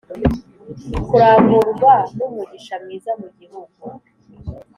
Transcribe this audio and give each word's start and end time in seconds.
kuramburwa 1.05 1.93
n'umugisha 2.17 2.75
mwiza 2.83 3.11
mu 3.21 3.27
gihugu, 3.37 3.81